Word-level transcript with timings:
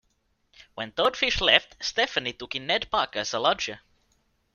When 0.73 0.93
Toadfish 0.93 1.41
left, 1.41 1.75
Stephanie 1.79 2.33
took 2.33 2.55
in 2.55 2.65
Ned 2.65 2.89
Parker 2.89 3.19
as 3.19 3.35
a 3.35 3.39
lodger. 3.39 3.81